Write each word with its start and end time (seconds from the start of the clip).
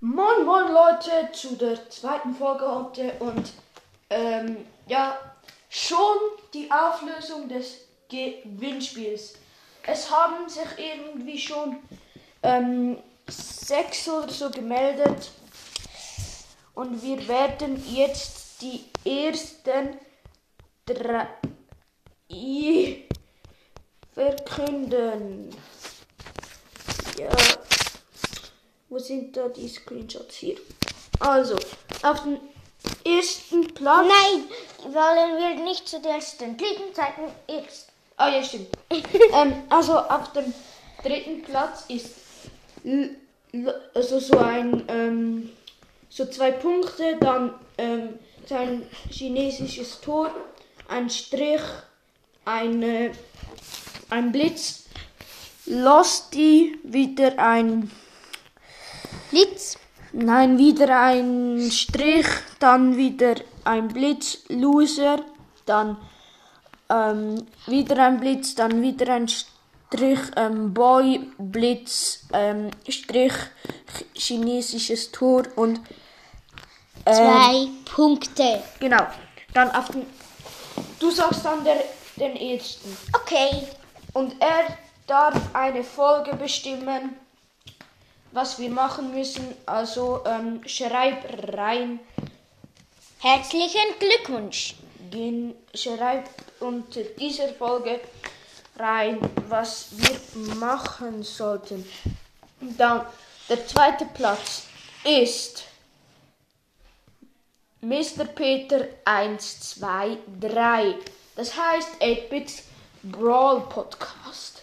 Moin 0.00 0.44
Moin 0.44 0.72
Leute 0.72 1.32
zu 1.32 1.56
der 1.56 1.90
zweiten 1.90 2.32
Folge 2.32 2.72
heute 2.72 3.14
und 3.18 3.52
ähm, 4.10 4.58
ja, 4.86 5.18
schon 5.68 6.16
die 6.54 6.70
Auflösung 6.70 7.48
des 7.48 7.78
Gewinnspiels. 8.08 9.34
Es 9.84 10.08
haben 10.08 10.48
sich 10.48 10.68
irgendwie 10.76 11.36
schon 11.36 11.78
ähm, 12.44 12.98
sechs 13.28 14.08
oder 14.08 14.28
so 14.28 14.50
gemeldet 14.50 15.32
und 16.76 17.02
wir 17.02 17.26
werden 17.26 17.82
jetzt 17.92 18.62
die 18.62 18.84
ersten 19.04 19.98
drei 20.86 21.26
verkünden. 24.14 25.50
Ja. 27.18 27.30
Wo 28.98 29.02
sind 29.04 29.36
da 29.36 29.48
die 29.48 29.68
Screenshots 29.68 30.34
hier? 30.34 30.56
Also, 31.20 31.54
auf 32.02 32.24
dem 32.24 32.40
ersten 33.04 33.72
Platz. 33.72 34.08
Nein, 34.08 34.92
wollen 34.92 35.38
wir 35.38 35.64
nicht 35.64 35.88
zuerst 35.88 36.40
den 36.40 36.56
dritten, 36.56 36.92
zweiten, 36.92 37.30
erst. 37.46 37.90
Ah, 38.16 38.28
ja, 38.28 38.42
stimmt. 38.42 38.66
ähm, 38.90 39.62
also, 39.68 39.96
auf 40.00 40.32
dem 40.32 40.52
dritten 41.04 41.42
Platz 41.42 41.84
ist 41.86 42.16
also 43.94 44.18
so 44.18 44.36
ein, 44.38 44.82
ähm, 44.88 45.50
so 46.10 46.26
zwei 46.26 46.50
Punkte, 46.50 47.18
dann 47.20 47.54
ähm, 47.78 48.18
so 48.46 48.56
ein 48.56 48.82
chinesisches 49.10 50.00
Tor, 50.00 50.32
ein 50.88 51.08
Strich, 51.08 51.62
eine, 52.44 53.12
ein 54.10 54.32
Blitz, 54.32 54.86
Losty, 55.66 56.76
wieder 56.82 57.38
ein 57.38 57.92
Blitz. 59.30 59.78
Nein, 60.12 60.56
wieder 60.58 60.98
ein 61.00 61.68
Strich, 61.70 62.26
dann 62.58 62.96
wieder 62.96 63.34
ein 63.64 63.88
Blitz, 63.88 64.38
Loser, 64.48 65.20
dann 65.66 65.98
ähm, 66.88 67.46
wieder 67.66 68.06
ein 68.06 68.18
Blitz, 68.18 68.54
dann 68.54 68.80
wieder 68.80 69.12
ein 69.12 69.28
Strich, 69.28 70.18
ähm, 70.36 70.72
Boy, 70.72 71.30
Blitz, 71.36 72.20
ähm, 72.32 72.70
Strich, 72.88 73.32
ch- 73.34 74.04
chinesisches 74.14 75.12
Tor 75.12 75.42
und 75.56 75.80
ähm, 77.04 77.14
Zwei 77.14 77.68
Punkte. 77.94 78.62
genau. 78.80 79.06
Dann 79.52 79.70
auf 79.72 79.88
den, 79.90 80.06
du 81.00 81.10
sagst 81.10 81.44
dann 81.44 81.64
der, 81.64 81.84
den 82.16 82.34
ersten 82.36 82.96
Okay. 83.14 83.66
und 84.14 84.34
er 84.40 84.76
darf 85.06 85.34
eine 85.54 85.84
Folge 85.84 86.34
bestimmen, 86.34 87.16
was 88.32 88.58
wir 88.58 88.70
machen 88.70 89.14
müssen. 89.14 89.54
Also 89.66 90.22
ähm, 90.26 90.60
schreib 90.66 91.24
rein. 91.56 92.00
Herzlichen 93.20 93.98
Glückwunsch. 93.98 94.76
Gen 95.10 95.54
schreibt 95.74 96.30
unter 96.60 97.02
dieser 97.02 97.48
Folge 97.48 98.00
rein, 98.78 99.18
was 99.48 99.88
wir 99.92 100.54
machen 100.56 101.22
sollten. 101.22 101.88
Dann 102.60 103.06
der 103.48 103.66
zweite 103.66 104.04
Platz 104.06 104.64
ist 105.04 105.64
Mr. 107.80 108.24
Peter 108.34 108.86
123. 109.04 110.96
Das 111.36 111.56
heißt 111.56 112.00
8-Bit 112.00 112.62
Brawl 113.04 113.60
Podcast. 113.68 114.62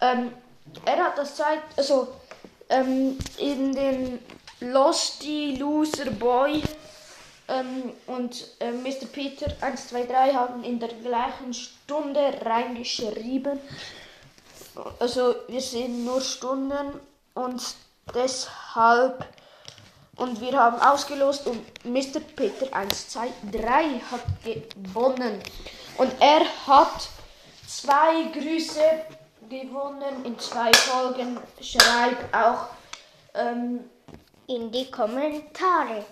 Ähm, 0.00 0.32
er 0.84 0.96
hat 0.96 1.18
das 1.18 1.36
Zeit, 1.36 1.60
also 1.76 2.08
ähm, 2.68 3.18
in 3.38 3.74
den 3.74 4.18
Losty 4.60 5.56
Loser 5.58 6.10
Boy 6.10 6.62
ähm, 7.48 7.92
und 8.06 8.46
äh, 8.60 8.72
Mr. 8.72 9.06
Peter 9.12 9.46
123 9.60 10.34
haben 10.34 10.64
in 10.64 10.80
der 10.80 10.88
gleichen 10.88 11.54
Stunde 11.54 12.40
reingeschrieben. 12.44 13.58
Also 14.98 15.34
wir 15.48 15.60
sehen 15.60 16.04
nur 16.04 16.20
Stunden 16.20 17.00
und 17.34 17.62
deshalb 18.14 19.26
und 20.16 20.40
wir 20.40 20.58
haben 20.58 20.80
ausgelost 20.80 21.46
und 21.46 21.62
Mr. 21.84 22.20
Peter 22.34 22.74
123 22.74 24.02
hat 24.10 24.22
gewonnen. 24.42 25.40
Und 25.98 26.12
er 26.20 26.40
hat 26.66 27.08
zwei 27.66 28.24
Grüße 28.32 28.80
gewonnen 29.48 30.24
in 30.24 30.38
zwei 30.38 30.72
Folgen. 30.72 31.38
Schreibt 31.60 32.34
auch 32.34 32.66
ähm, 33.34 33.80
In 34.48 34.70
die 34.70 34.90
Kommentare. 34.90 36.04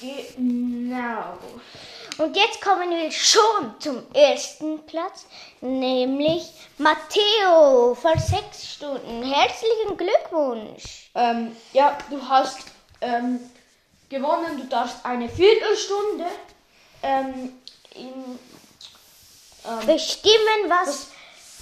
genau. 0.00 1.38
Und 2.18 2.36
jetzt 2.36 2.60
kommen 2.60 2.90
wir 2.90 3.10
schon 3.10 3.74
zum 3.80 4.02
ersten 4.14 4.84
Platz, 4.86 5.26
nämlich 5.60 6.52
Matteo 6.78 7.94
vor 7.94 8.16
sechs 8.18 8.74
Stunden. 8.74 9.22
Herzlichen 9.22 9.96
Glückwunsch. 9.96 11.10
Ähm, 11.14 11.56
ja, 11.72 11.96
du 12.10 12.20
hast 12.28 12.58
ähm, 13.00 13.40
gewonnen. 14.08 14.58
Du 14.58 14.64
darfst 14.68 15.04
eine 15.04 15.28
Viertelstunde 15.28 16.26
ähm, 17.02 17.54
in, 17.94 18.38
ähm, 19.64 19.86
Bestimmen, 19.86 20.68
was 20.68 20.88
was 20.88 21.08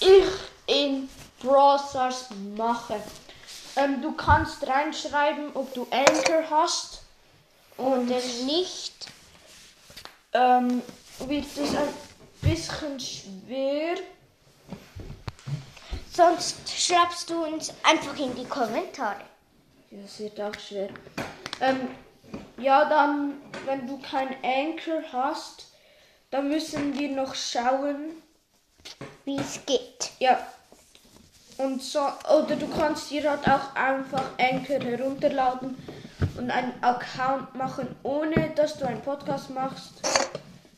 ich 0.01 0.25
in 0.67 1.09
Brawl 1.43 1.79
Stars 1.79 2.27
mache. 2.57 3.01
Ähm, 3.77 4.03
du 4.03 4.13
kannst 4.13 4.67
reinschreiben, 4.67 5.51
ob 5.55 5.73
du 5.75 5.87
Anchor 5.91 6.45
hast. 6.51 7.03
Und 7.77 8.11
es 8.11 8.43
nicht. 8.43 9.07
ähm, 10.33 10.83
wird 11.21 11.47
es 11.57 11.75
ein 11.75 11.89
bisschen 12.43 12.99
schwer. 13.01 13.97
Sonst 16.13 16.57
schreibst 16.69 17.31
du 17.31 17.45
uns 17.45 17.73
einfach 17.85 18.17
in 18.19 18.35
die 18.35 18.45
Kommentare. 18.45 19.21
Ja, 19.91 19.99
es 20.05 20.19
wird 20.19 20.41
auch 20.41 20.59
schwer. 20.59 20.89
Ähm, 21.61 21.89
ja, 22.59 22.85
dann, 22.89 23.41
wenn 23.65 23.87
du 23.87 24.01
kein 24.01 24.37
Anchor 24.43 25.03
hast, 25.13 25.69
dann 26.31 26.49
müssen 26.49 26.99
wir 26.99 27.11
noch 27.11 27.35
schauen. 27.35 28.23
Wie 29.25 29.37
es 29.37 29.61
geht. 29.67 30.11
Ja. 30.19 30.39
Und 31.59 31.83
so, 31.83 31.99
oder 31.99 32.57
du 32.57 32.69
kannst 32.69 33.11
dir 33.11 33.29
halt 33.29 33.47
auch 33.49 33.75
einfach 33.75 34.23
Anchor 34.39 34.79
herunterladen 34.79 35.77
und 36.37 36.51
einen 36.51 36.73
Account 36.83 37.55
machen, 37.57 37.97
ohne 38.05 38.51
dass 38.55 38.79
du 38.79 38.87
einen 38.87 39.03
Podcast 39.03 39.51
machst. 39.51 39.95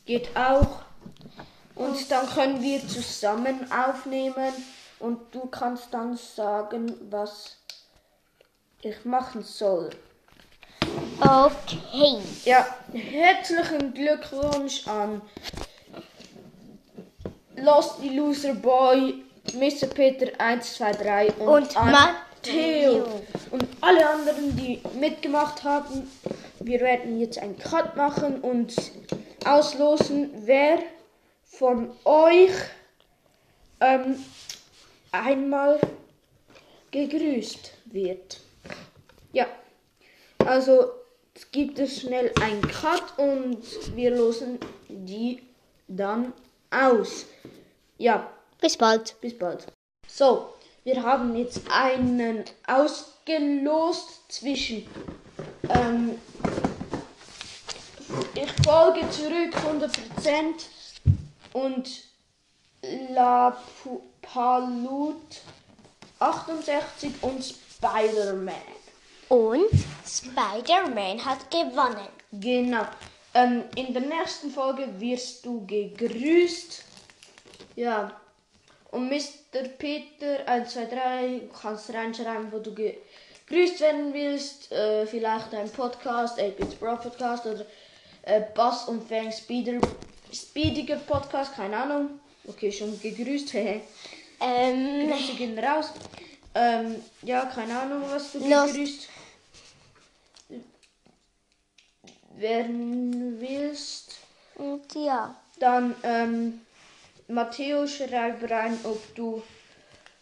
Geht 0.05 0.35
auch. 0.35 0.81
Und 1.75 2.11
dann 2.11 2.27
können 2.27 2.61
wir 2.61 2.85
zusammen 2.87 3.71
aufnehmen 3.71 4.53
und 4.99 5.33
du 5.33 5.45
kannst 5.47 5.93
dann 5.93 6.17
sagen, 6.17 6.93
was 7.09 7.57
ich 8.81 9.05
machen 9.05 9.43
soll. 9.43 9.91
Okay. 11.19 12.17
Ja, 12.45 12.65
herzlichen 12.91 13.93
Glückwunsch 13.93 14.87
an 14.87 15.21
Lost 17.55 18.01
the 18.01 18.09
Loser 18.09 18.55
Boy, 18.55 19.23
Mr. 19.53 19.87
Peter 19.87 20.27
123 20.37 21.37
und, 21.39 21.47
Und 21.47 21.77
an 21.77 21.91
Matteo. 21.91 23.21
Und 23.51 23.67
alle 23.81 24.09
anderen, 24.09 24.55
die 24.55 24.81
mitgemacht 24.99 25.63
haben. 25.63 26.09
Wir 26.59 26.79
werden 26.79 27.19
jetzt 27.19 27.39
einen 27.39 27.57
Cut 27.57 27.95
machen 27.95 28.41
und 28.41 28.73
auslosen, 29.45 30.31
wer 30.45 30.79
von 31.43 31.91
euch 32.05 32.51
ähm, 33.79 34.23
einmal 35.11 35.79
gegrüßt 36.91 37.73
wird. 37.85 38.39
Ja, 39.33 39.47
also 40.45 40.91
gibt 41.51 41.79
es 41.79 42.01
schnell 42.01 42.31
einen 42.41 42.61
Cut 42.61 43.17
und 43.17 43.63
wir 43.95 44.15
losen 44.15 44.59
die 44.87 45.41
dann 45.87 46.33
aus. 46.69 47.25
Ja, 47.97 48.29
Bis 48.61 48.77
bald. 48.77 49.19
bis 49.21 49.37
bald. 49.37 49.67
So, 50.07 50.53
wir 50.83 51.01
haben 51.03 51.35
jetzt 51.35 51.61
einen 51.69 52.45
ausgelost 52.67 54.31
zwischen 54.31 54.87
ähm, 55.69 56.19
ich 58.35 58.51
folge 58.63 59.09
zurück 59.09 59.55
100% 59.65 59.89
und 61.53 61.89
La 63.13 63.57
Palut 64.21 65.41
68 66.19 67.11
und 67.21 67.43
Spider-Man. 67.43 68.53
Und 69.29 69.71
Spider-Man 70.05 71.25
hat 71.25 71.49
gewonnen. 71.49 72.07
Genau. 72.31 72.85
Ähm, 73.33 73.63
in 73.75 73.93
der 73.93 74.03
nächsten 74.03 74.51
Folge 74.51 74.87
wirst 74.99 75.45
du 75.45 75.65
gegrüßt. 75.65 76.83
Ja. 77.75 78.20
Und 78.91 79.09
Mr. 79.09 79.67
Peter 79.77 80.45
123, 80.45 81.49
du 81.49 81.59
kannst 81.59 81.93
reinschreiben, 81.93 82.51
wo 82.51 82.59
du 82.59 82.73
ge 82.73 82.97
gegrüßt 83.47 83.81
werden 83.81 84.13
willst, 84.13 84.71
äh, 84.71 85.05
vielleicht 85.05 85.53
ein 85.53 85.69
Podcast, 85.69 86.39
8-Bits 86.39 86.75
Bro 86.75 86.97
Podcast 86.97 87.45
oder 87.45 87.65
äh, 88.21 88.41
Bass 88.55 88.87
und 88.87 89.07
Fang 89.09 89.29
Speeder, 89.31 89.79
Speediger 90.31 90.95
Podcast, 90.95 91.55
keine 91.55 91.75
Ahnung. 91.75 92.19
Okay, 92.47 92.71
schon 92.71 92.99
gegrüßt, 93.01 93.53
hehe. 93.53 93.81
Ähm, 94.39 95.09
Grüße 95.09 95.33
gehen 95.33 95.59
raus. 95.59 95.91
Ähm, 96.55 96.95
ja, 97.23 97.45
keine 97.45 97.77
Ahnung, 97.77 98.03
was 98.09 98.33
du 98.33 98.39
gegrüßt 98.39 99.09
werden 102.37 103.39
willst. 103.39 104.15
und 104.55 104.93
ja. 104.95 105.35
Dann, 105.59 105.95
ähm, 106.03 106.61
Matteo, 107.31 107.87
schreib 107.87 108.49
rein, 108.49 108.77
ob 108.83 109.15
du 109.15 109.41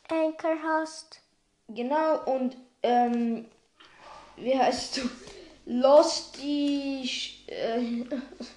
Anchor 0.10 0.56
hast. 0.64 1.20
genau 1.68 2.24
und, 2.26 2.56
ähm, 2.84 3.46
wie 4.38 4.58
heißt 4.58 4.98
du? 4.98 5.02
Losty, 5.66 7.04
Sch- 7.06 7.48
äh, 7.52 8.04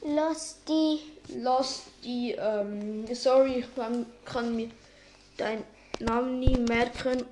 Lusty. 0.02 1.00
Losty, 1.36 2.32
ähm, 2.38 3.06
sorry, 3.14 3.60
ich 3.60 3.74
kann, 3.74 4.06
kann 4.24 4.56
mir 4.56 4.70
deinen 5.36 5.64
Namen 6.00 6.40
nie 6.40 6.56
merken. 6.58 7.24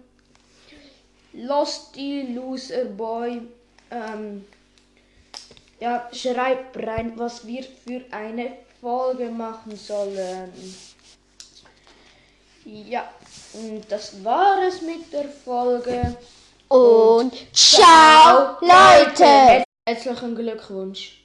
Losty 1.32 2.32
Loser 2.34 2.84
Boy, 2.87 3.43
ähm, 3.90 4.44
ja, 5.81 6.08
schreib 6.12 6.76
rein, 6.76 7.12
was 7.16 7.46
wir 7.46 7.62
für 7.62 8.02
eine 8.11 8.52
Folge 8.80 9.30
machen 9.30 9.76
sollen. 9.76 10.52
Ja, 12.64 13.08
und 13.54 13.82
das 13.90 14.22
war 14.24 14.62
es 14.66 14.80
mit 14.82 15.12
der 15.12 15.28
Folge. 15.28 16.16
Und 16.68 17.32
ciao, 17.52 18.56
Leute. 18.60 19.64
Herzlichen 19.88 20.34
Glückwunsch. 20.34 21.19